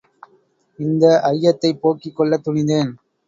இந்த 0.79 1.03
ஐயத்தைப் 1.25 1.81
போக்கிக் 1.81 2.15
கொள்ளத் 2.15 2.43
துணிந்தேன். 2.47 2.91